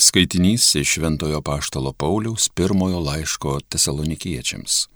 [0.00, 4.86] Skaitinys iš Šventojo Paštalo Pauliaus pirmojo laiško tesalonikiečiams.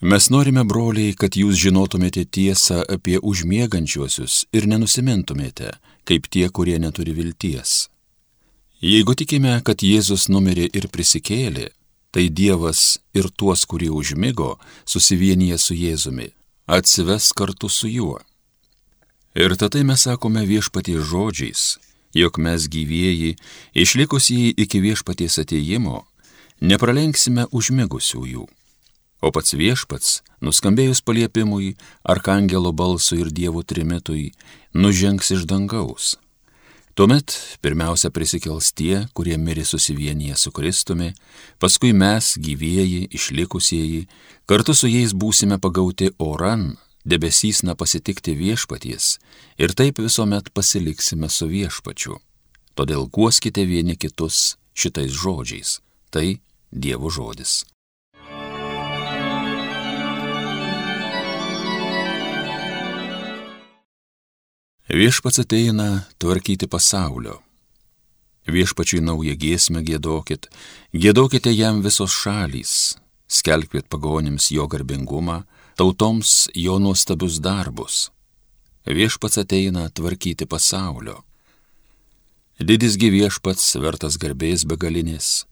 [0.00, 5.70] Mes norime, broliai, kad jūs žinotumėte tiesą apie užmiegančiuosius ir nenusimintumėte,
[6.04, 7.88] kaip tie, kurie neturi vilties.
[8.84, 11.70] Jeigu tikime, kad Jėzus numirė ir prisikėlė,
[12.12, 16.28] tai Dievas ir tuos, kurie užmygo, susivienyje su Jėzumi,
[16.68, 18.20] atsives kartu su juo.
[19.32, 21.64] Ir tada mes sakome viešpaties žodžiais,
[22.14, 23.36] jog mes gyvieji,
[23.74, 26.04] išlikusieji iki viešpaties ateimo,
[26.60, 28.46] nepralenksime užmigusiųjų.
[29.24, 31.74] O pats viešpats, nuskambėjus paliepimui,
[32.04, 34.34] arkangelo balsui ir dievų trimitui,
[34.76, 36.14] nužengs iš dangaus.
[36.94, 41.08] Tuomet pirmiausia prisikels tie, kurie mirė susivienyje su Kristumi,
[41.58, 44.04] paskui mes, gyvieji, išlikusieji,
[44.46, 49.18] kartu su jais būsime pagauti oran debesys nepasitikti viešpaties
[49.58, 52.18] ir taip visuomet pasiliksime su viešpačiu.
[52.74, 55.78] Todėl guoskite vieni kitus šitais žodžiais.
[56.10, 56.40] Tai
[56.74, 57.62] Dievo žodis.
[64.90, 67.38] Viešpats ateina tvarkyti pasaulio.
[68.50, 70.50] Viešpačiui naują giesmę gėdokit,
[70.92, 75.44] gėdokite jam visos šalys, skelbkit pagonims jo garbingumą,
[75.74, 78.10] tautoms jo nuostabius darbus.
[78.86, 81.22] Viešpats ateina tvarkyti pasaulio.
[82.60, 85.46] Didisgi viešpats vertas garbės begalinės,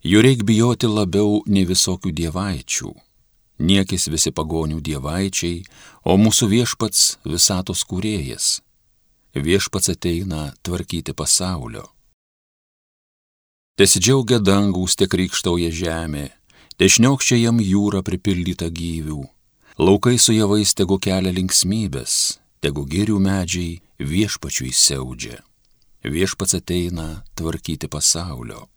[0.00, 2.94] jų reik bijoti labiau nei visokių dievaičių.
[3.58, 5.64] Niekis visi pagonių dievaičiai,
[6.04, 8.60] o mūsų viešpats visatos kūrėjas.
[9.36, 11.84] Viešpats ateina tvarkyti pasaulio.
[13.76, 16.30] Tesidžiaugia dangus, tiek rykštauja žemė,
[16.80, 19.24] dešniaukščia jam jūra pripildyta gyvių
[19.78, 25.42] Laukai su javais tegu kelia linksmybės, tegu girių medžiai viešpačiui siaudžia.
[26.00, 28.70] Viešpats ateina tvarkyti pasaulio.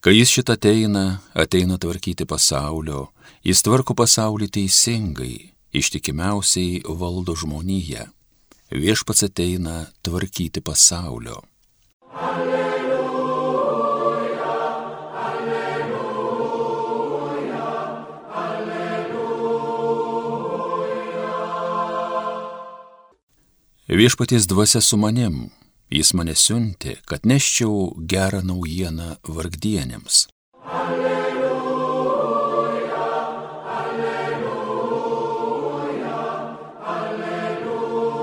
[0.00, 3.10] Kai jis šitą ateina, ateina tvarkyti pasaulio,
[3.44, 8.08] jis tvarko pasaulį teisingai, ištikimiausiai valdo žmoniją.
[8.72, 11.42] Viešpats ateina tvarkyti pasaulio.
[23.92, 25.50] Viešpaties dvasia su manim,
[25.92, 30.32] jis mane siuntė, kad neščiau gerą naujieną vargdienėms.
[30.64, 32.16] Alleluja,
[33.74, 34.62] alleluja,
[36.94, 38.14] alleluja.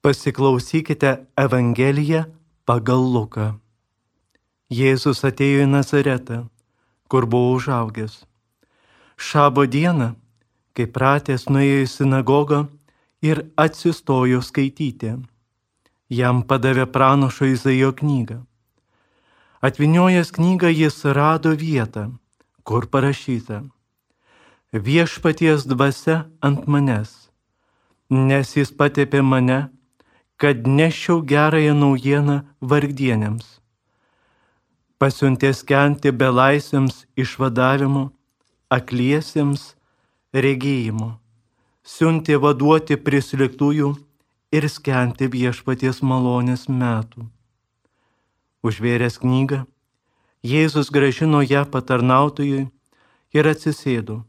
[0.00, 2.24] Pasiklausykite Evangeliją
[2.64, 3.60] pagal Luką.
[4.72, 6.48] Jėzus atėjo į Nazaretą,
[7.12, 8.24] kur buvo užaugęs.
[9.20, 10.21] Šabo dieną
[10.76, 12.62] kai pratęs nuėjo į sinagogą
[13.22, 15.16] ir atsistojo skaityti.
[16.12, 18.40] Jam padavė pranašo Izaijo knygą.
[19.62, 22.10] Atvinojęs knygą jis rado vietą,
[22.66, 23.62] kur parašyta
[24.72, 27.28] Viešpaties dvasia ant manęs,
[28.08, 29.68] nes jis patepė mane,
[30.40, 33.60] kad nešiau gerąją naujieną vargdienėms.
[34.96, 38.06] Pasiuntė skenti belaisviams išvadavimo,
[38.72, 39.74] akliesiems
[40.32, 41.18] regėjimo,
[41.84, 43.92] siuntė vaduoti prisliktųjų
[44.52, 47.28] ir skenti viešpaties malonės metų.
[48.62, 49.64] Užvėręs knygą,
[50.42, 52.64] Jėzus gražino ją patarnautojui
[53.30, 54.24] ir atsisėdo.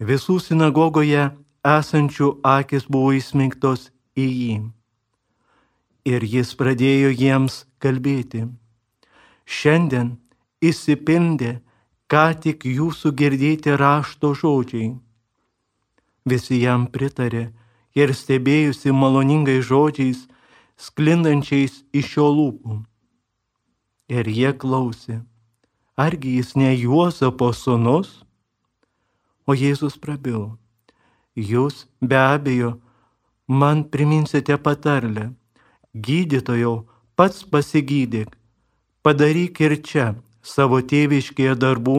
[0.00, 1.30] Visų sinagogoje
[1.64, 4.56] esančių akis buvo įsmeigtos į jį.
[6.04, 8.46] Ir jis pradėjo jiems kalbėti.
[9.48, 10.14] Šiandien
[10.60, 11.58] įsipildė
[12.10, 14.96] ką tik jūsų girdėti rašto žodžiai.
[16.26, 17.44] Visi jam pritarė
[17.94, 20.24] ir stebėjusi maloningai žodžiais,
[20.74, 22.78] sklindančiais iš jo lūpų.
[24.10, 25.20] Ir jie klausė,
[25.94, 28.10] argi jis ne Juozapo sunus?
[29.46, 30.58] O Jėzus prabilo,
[31.34, 32.72] jūs be abejo
[33.46, 35.30] man priminsite patarlę,
[35.94, 36.74] gydytojau,
[37.14, 38.34] pats pasigydyk,
[39.02, 40.08] padaryk ir čia
[40.42, 41.98] savo tėviškėje darbų,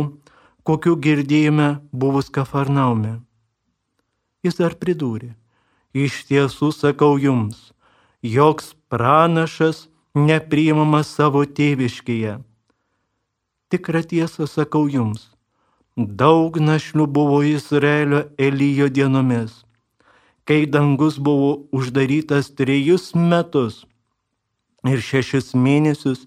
[0.63, 3.19] kokiu girdėjome buvus Kafarnaume.
[4.45, 5.33] Jis dar pridūrė,
[5.93, 7.71] iš tiesų sakau jums,
[8.21, 12.39] joks pranašas nepriimamas savo tėviškėje.
[13.71, 15.29] Tikrą tiesą sakau jums,
[15.95, 19.61] daug našlių buvo Izraelio Elijo dienomis,
[20.43, 23.85] kai dangus buvo uždarytas trejus metus
[24.83, 26.25] ir šešis mėnesius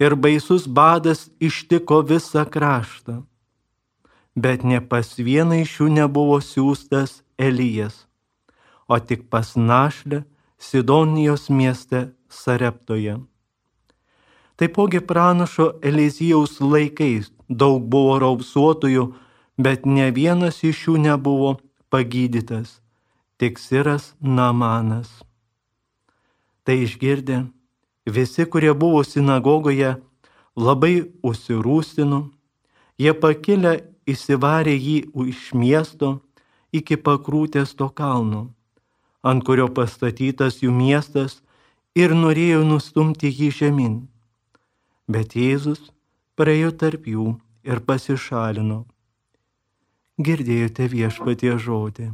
[0.00, 3.22] ir baisus badas ištiko visą kraštą.
[4.34, 8.06] Bet ne pas vieną iš jų nebuvo siūstas Elijas,
[8.88, 10.24] o tik pas našlę
[10.58, 13.18] Sidonijos mieste Sareptoje.
[14.56, 19.06] Taipogi pranašo Elizijaus laikais daug buvo raupsuotojų,
[19.56, 21.56] bet ne vienas iš jų nebuvo
[21.92, 22.80] pagydytas,
[23.40, 25.08] tik Siras Namanas.
[26.64, 27.46] Tai išgirdę,
[28.16, 29.94] visi, kurie buvo sinagogoje,
[30.56, 32.20] labai užsirūstino,
[33.00, 33.74] jie pakilę
[34.10, 34.98] įsivarė jį
[35.32, 36.18] iš miesto
[36.72, 38.48] iki pakrūtės to kalno,
[39.22, 41.40] ant kurio pastatytas jų miestas
[41.94, 44.00] ir norėjo nustumti jį žemyn
[45.10, 45.90] bet Jėzus
[46.38, 47.34] praėjo tarp jų
[47.66, 48.84] ir pasišalino.
[50.20, 52.10] Girdėjote viešpatie žodį.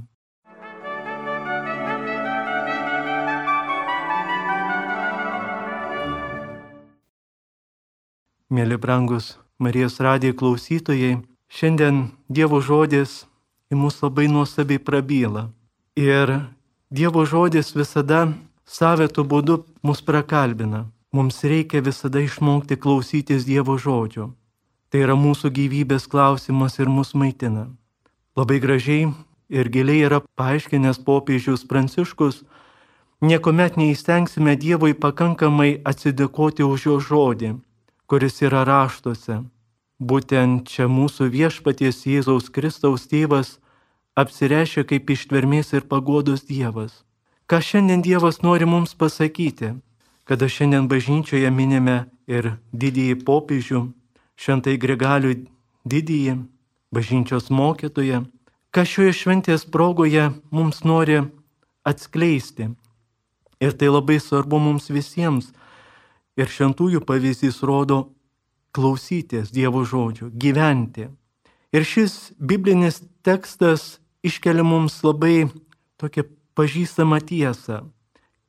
[8.47, 11.17] Mėly brangus Marijos radijo klausytojai,
[11.51, 13.25] šiandien Dievo žodis
[13.75, 15.49] į mus labai nuostabiai prabyla.
[15.99, 16.31] Ir
[16.87, 18.21] Dievo žodis visada
[18.71, 20.85] savėtų būdu mus prakalbina.
[21.11, 24.31] Mums reikia visada išmokti klausytis Dievo žodžio.
[24.95, 27.67] Tai yra mūsų gyvybės klausimas ir mus maitina.
[28.39, 29.11] Labai gražiai
[29.51, 32.45] ir giliai yra paaiškinęs popiežius Pranciškus,
[33.27, 37.57] niekuomet neįstengsime Dievui pakankamai atsidėkoti už jo žodį,
[38.07, 39.43] kuris yra raštuose.
[39.99, 43.57] Būtent čia mūsų viešpaties Jėzaus Kristaus tėvas
[44.17, 47.03] apsireiškia kaip ištvermės ir pagodos Dievas.
[47.47, 49.77] Ką šiandien Dievas nori mums pasakyti?
[50.27, 53.83] kada šiandien bažnyčioje minime ir didįjį popiežių,
[54.35, 55.37] šventai Gregalių
[55.87, 56.35] didįjį,
[56.91, 58.25] bažnyčios mokytoją,
[58.75, 61.21] ką šioje šventės progoje mums nori
[61.87, 62.73] atskleisti.
[63.63, 65.53] Ir tai labai svarbu mums visiems.
[66.37, 68.13] Ir šventųjų pavyzdys rodo
[68.77, 71.09] klausytis Dievo žodžių, gyventi.
[71.73, 73.97] Ir šis biblinis tekstas
[74.27, 75.49] iškelia mums labai
[76.01, 77.87] tokią pažįstamą tiesą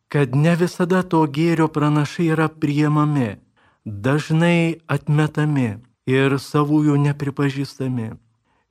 [0.07, 3.37] kad ne visada to gėrio pranašai yra priemami,
[3.83, 5.69] dažnai atmetami
[6.07, 8.13] ir savųjų nepripažįstami.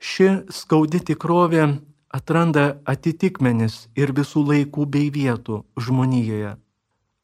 [0.00, 1.66] Ši skaudi tikrovė
[2.12, 6.56] atranda atitikmenis ir visų laikų bei vietų žmonijoje.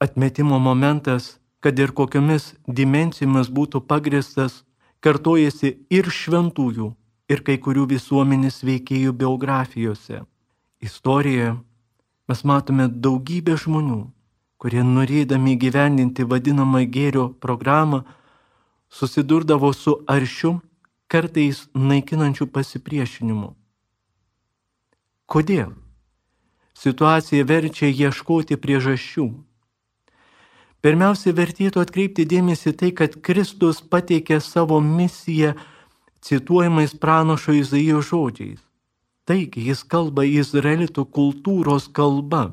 [0.03, 4.63] Atmetimo momentas, kad ir kokiamis dimencijomis būtų pagristas,
[5.03, 6.89] kartojasi ir šventųjų,
[7.31, 10.25] ir kai kurių visuomenės veikėjų biografijose.
[10.83, 11.55] Istorijoje
[12.29, 14.01] mes matome daugybę žmonių,
[14.59, 18.03] kurie norėdami gyvendinti vadinamą gėrio programą,
[18.91, 20.59] susidurdavo su aršiu,
[21.07, 23.53] kartais naikinančiu pasipriešinimu.
[25.27, 25.73] Kodėl?
[26.77, 29.27] Situacija verčia ieškoti priežasčių.
[30.83, 35.55] Pirmiausia, vertėtų atkreipti dėmesį tai, kad Kristus pateikė savo misiją
[36.27, 38.59] cituojamais pranašo Izaijo žodžiais.
[39.23, 42.51] Taigi jis kalba izraelitų kultūros kalba.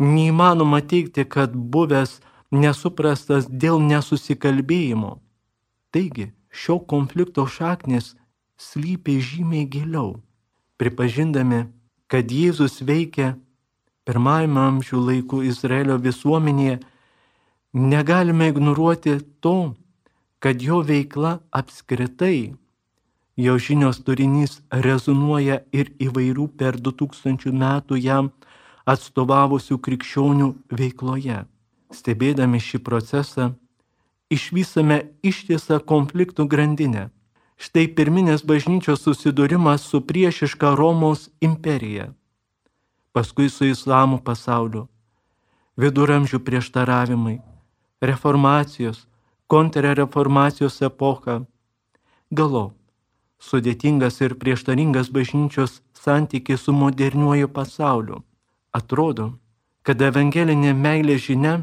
[0.00, 5.18] Neįmanoma teikti, kad buvęs nesuprastas dėl nesusikalbėjimo.
[5.92, 8.14] Taigi šio konflikto šaknis
[8.56, 10.22] slypi žymiai giliau.
[10.80, 11.66] Pripažindami,
[12.08, 13.34] kad Jėzus veikia
[14.08, 16.80] pirmajame amžių laikų Izraelio visuomenėje,
[17.72, 19.74] negalime ignoruoti to,
[20.38, 22.54] kad jo veikla apskritai
[23.40, 28.28] Jo žinios turinys rezonuoja ir įvairių per 2000 metų jam
[28.84, 31.38] atstovavusių krikščionių veikloje.
[31.88, 33.46] Stebėdami šį procesą,
[34.28, 37.08] išvysame ištisą konfliktų grandinę.
[37.56, 42.10] Štai pirminės bažnyčios susidūrimas su priešiška Romos imperija,
[43.16, 44.84] paskui su islamo pasauliu,
[45.80, 47.38] viduramžių prieštaravimai,
[48.00, 49.06] reformacijos,
[49.46, 51.40] kontrreformacijos epocha,
[52.30, 52.76] galop
[53.40, 58.20] sudėtingas ir prieštaringas bažnyčios santykis su moderniuoju pasauliu.
[58.72, 59.32] Atrodo,
[59.82, 61.54] kad evangelinė meilė žinia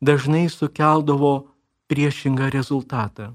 [0.00, 1.34] dažnai sukeldavo
[1.92, 3.34] priešingą rezultatą.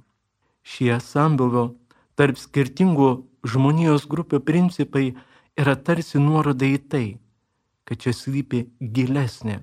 [0.66, 1.76] Šie sambuvio
[2.18, 3.12] tarp skirtingų
[3.46, 5.14] žmonijos grupių principai
[5.56, 7.08] yra tarsi nuoroda į tai,
[7.86, 9.62] kad čia slypi gilesnė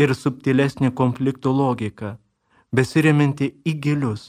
[0.00, 2.16] ir subtilesnė konflikto logika,
[2.72, 4.22] besiriminti į gilius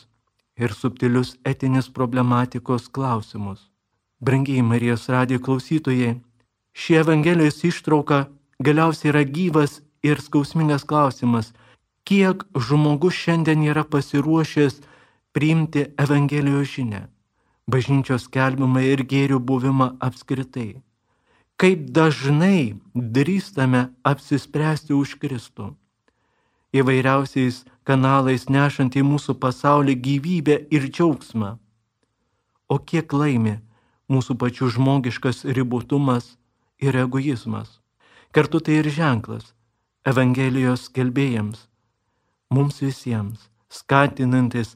[0.60, 3.70] ir subtilius etinės problematikos klausimus.
[4.22, 6.20] Brangiai Marijos radijo klausytojai,
[6.74, 8.28] ši Evangelijos ištrauka
[8.62, 11.54] galiausiai yra gyvas ir skausmingas klausimas,
[12.06, 14.82] kiek žmogus šiandien yra pasiruošęs
[15.34, 17.02] priimti Evangelijos žinę,
[17.72, 20.82] bažnyčios skelbimą ir gėrių buvimą apskritai.
[21.62, 25.68] Kaip dažnai drįstame apsispręsti už Kristų
[26.74, 31.52] įvairiausiais kanalais nešant į mūsų pasaulį gyvybę ir džiaugsmą.
[32.72, 33.60] O kiek laimi
[34.12, 36.36] mūsų pačių žmogiškas ribotumas
[36.80, 37.80] ir egoizmas.
[38.32, 39.52] Kartu tai ir ženklas
[40.08, 41.68] Evangelijos kelbėjams,
[42.50, 44.74] mums visiems, skatinantis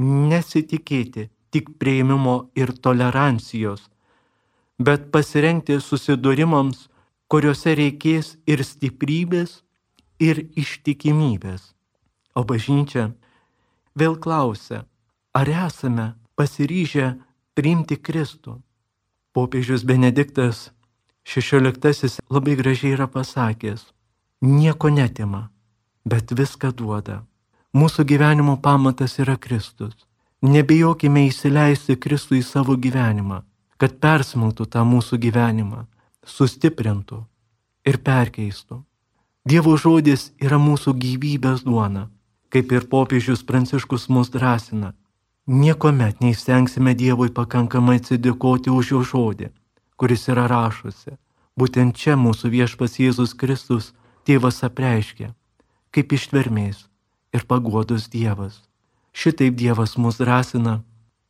[0.00, 3.90] nesitikėti tik prieimimo ir tolerancijos,
[4.86, 6.88] bet pasirengti susidūrimams,
[7.32, 9.62] kuriuose reikės ir stiprybės,
[10.20, 11.72] ir ištikimybės.
[12.36, 13.10] O bažnyčia
[13.98, 14.84] vėl klausia,
[15.34, 17.14] ar esame pasiryžę
[17.56, 18.60] priimti Kristų.
[19.32, 20.70] Popiežius Benediktas
[21.24, 23.84] XVI labai gražiai yra pasakęs,
[24.42, 25.48] nieko netima,
[26.04, 27.22] bet viską duoda.
[27.72, 29.94] Mūsų gyvenimo pamatas yra Kristus.
[30.42, 33.40] Nebijokime įsileisti Kristų į savo gyvenimą,
[33.82, 35.80] kad persmeltų tą mūsų gyvenimą,
[36.22, 37.16] sustiprintų
[37.90, 38.76] ir perkeistų.
[39.42, 42.04] Dievo žodis yra mūsų gyvybės duona,
[42.54, 44.92] kaip ir popiežius Pranciškus mus drąsina.
[45.50, 49.50] Niekuomet neįstengsime Dievui pakankamai atsidėkoti už jo žodį,
[49.98, 51.16] kuris yra rašusi.
[51.58, 53.90] Būtent čia mūsų viešpas Jėzus Kristus
[54.22, 55.32] tėvas apreiškė,
[55.90, 56.86] kaip ištvermės
[57.34, 58.62] ir paguodos Dievas.
[59.10, 60.84] Šitaip Dievas mus drąsina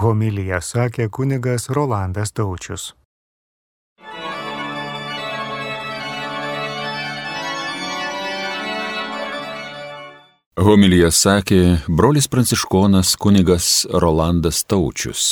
[0.00, 2.86] Homiliją sakė kunigas Rolandas Taučius.
[10.56, 11.60] Homiliją sakė
[12.00, 15.28] brolis pranciškonas kunigas Rolandas Taučius.